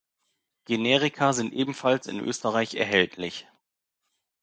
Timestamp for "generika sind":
0.65-1.53